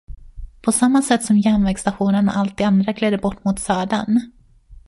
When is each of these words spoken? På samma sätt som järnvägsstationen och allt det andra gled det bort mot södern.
På 0.61 0.71
samma 0.71 1.01
sätt 1.01 1.23
som 1.25 1.37
järnvägsstationen 1.37 2.29
och 2.29 2.37
allt 2.37 2.57
det 2.57 2.63
andra 2.63 2.91
gled 2.91 3.13
det 3.13 3.17
bort 3.17 3.43
mot 3.43 3.59
södern. 3.59 4.31